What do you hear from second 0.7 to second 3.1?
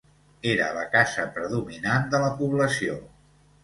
la casa predominant de la població.